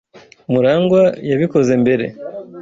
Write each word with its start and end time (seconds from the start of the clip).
Murangwa 0.51 1.01
yabikoze 1.29 1.71
mbere. 1.83 2.05